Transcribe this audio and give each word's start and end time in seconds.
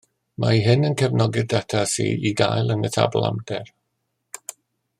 Mae 0.43 0.61
hyn 0.67 0.87
yn 0.87 0.95
cefnogi'r 1.01 1.45
data 1.53 1.83
sydd 1.91 2.25
i 2.31 2.33
gael 2.41 2.75
yn 2.77 2.89
y 2.91 2.91
tabl 2.97 3.29
amlder 3.29 3.71